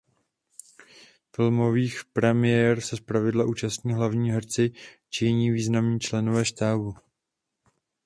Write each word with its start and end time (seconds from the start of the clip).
Filmových 1.35 2.01
premiér 2.13 2.81
se 2.81 2.97
zpravidla 2.97 3.45
účastní 3.45 3.93
hlavní 3.93 4.31
herci 4.31 4.71
či 5.09 5.25
jiní 5.25 5.51
významní 5.51 5.99
členové 5.99 6.45
štábu. 6.45 6.95